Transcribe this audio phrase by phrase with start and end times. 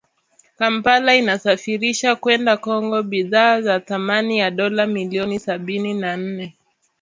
[0.57, 6.55] Kampala inasafirisha kwenda Congo bidhaa za thamani ya dola milioni sabini na nne